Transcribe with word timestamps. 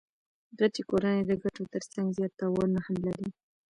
غټي 0.59 0.81
کورنۍ 0.89 1.19
د 1.25 1.31
ګټو 1.43 1.63
ترڅنګ 1.73 2.07
زیات 2.17 2.33
تاوانونه 2.41 2.79
هم 2.85 2.97
لري. 3.07 3.27